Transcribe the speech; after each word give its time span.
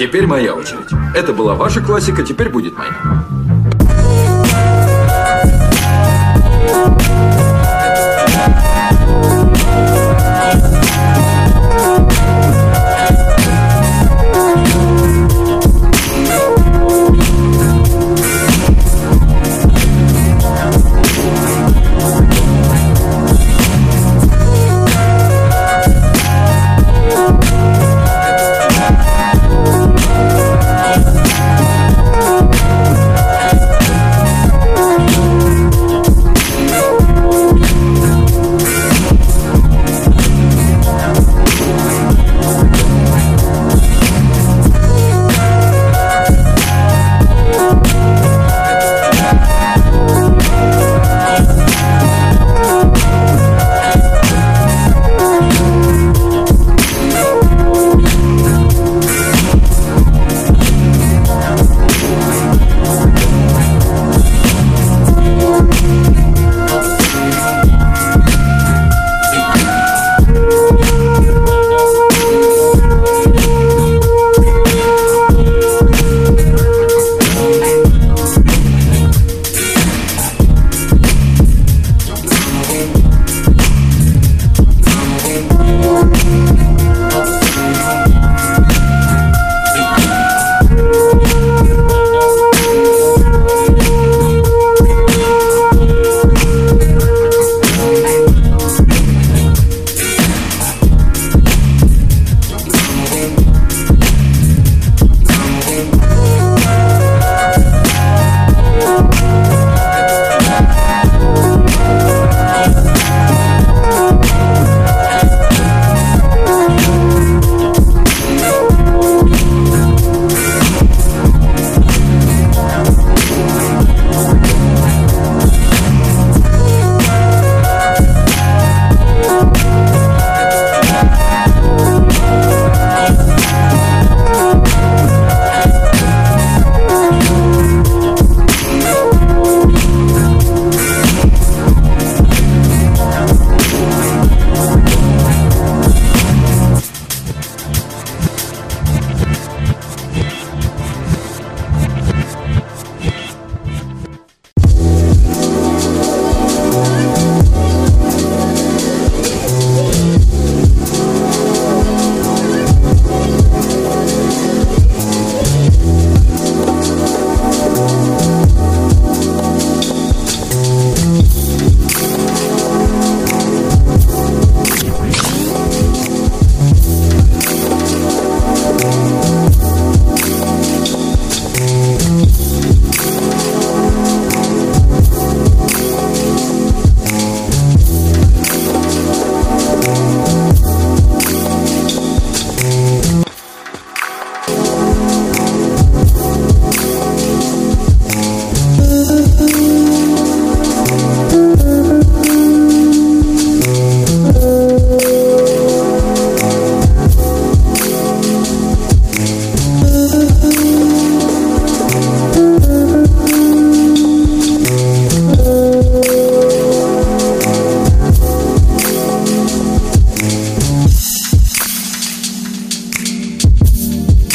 Теперь 0.00 0.26
моя 0.26 0.54
очередь. 0.54 0.88
Это 1.14 1.34
была 1.34 1.54
ваша 1.54 1.82
классика, 1.82 2.22
теперь 2.22 2.48
будет 2.48 2.74
моя. 2.74 2.90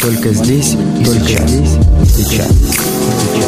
Только 0.06 0.32
здесь, 0.32 0.76
и 1.00 1.04
только 1.04 1.20
сейчас. 1.26 1.50
здесь, 1.50 1.70
сейчас. 2.14 2.48
сейчас. 3.34 3.45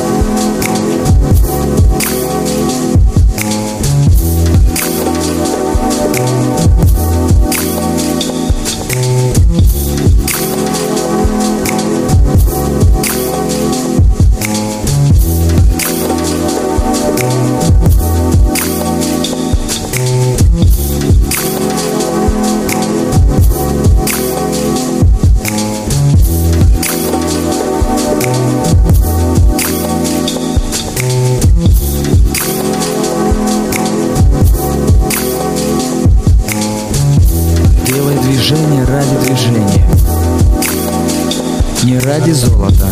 ради 42.28 42.40
золота, 42.40 42.86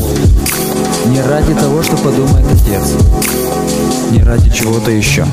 не 1.09 1.21
ради 1.21 1.53
того, 1.55 1.83
что 1.83 1.95
подумает 1.99 2.47
отец, 2.51 2.95
не 4.11 4.23
ради 4.23 4.51
чего-то 4.51 4.91
еще. 4.91 5.27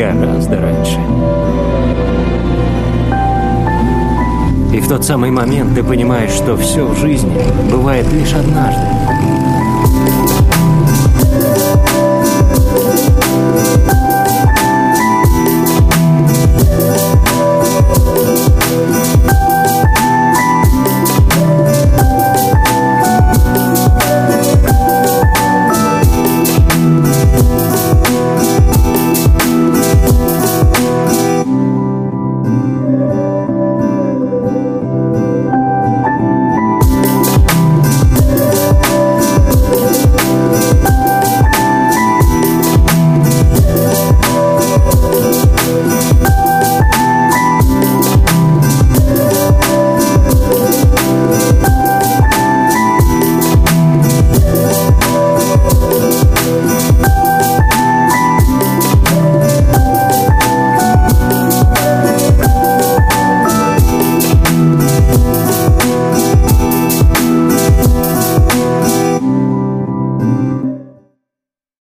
Гораздо 0.00 0.58
раньше. 0.58 0.98
И 4.72 4.80
в 4.80 4.88
тот 4.88 5.04
самый 5.04 5.30
момент 5.30 5.74
ты 5.74 5.84
понимаешь, 5.84 6.30
что 6.30 6.56
все 6.56 6.86
в 6.86 6.96
жизни 6.96 7.36
бывает 7.70 8.10
лишь 8.10 8.32
однажды. 8.32 8.80